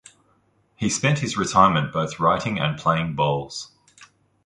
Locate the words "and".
2.59-2.75